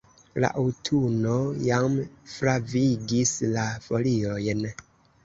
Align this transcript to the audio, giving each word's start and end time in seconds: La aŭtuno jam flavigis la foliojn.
La 0.43 0.47
aŭtuno 0.59 1.35
jam 1.65 1.97
flavigis 2.37 3.35
la 3.59 3.67
foliojn. 3.85 4.65